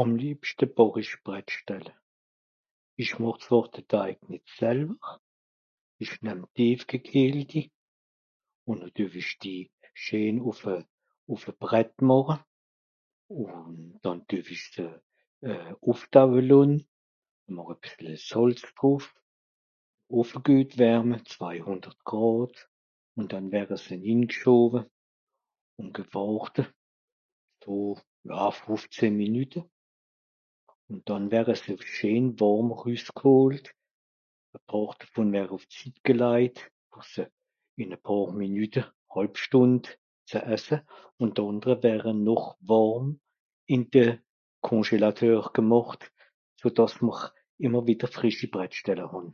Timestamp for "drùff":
18.70-19.06